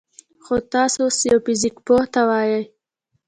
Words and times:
خو 0.43 0.53
تاسو 0.73 0.99
اوس 1.05 1.19
يوه 1.29 1.41
فزيك 1.45 1.75
پوه 1.85 2.03
ته 2.13 2.21
ووايئ: 2.27 2.63